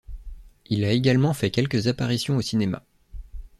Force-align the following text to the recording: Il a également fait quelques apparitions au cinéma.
Il 0.65 0.83
a 0.83 0.93
également 0.93 1.31
fait 1.31 1.51
quelques 1.51 1.85
apparitions 1.87 2.35
au 2.35 2.41
cinéma. 2.41 2.83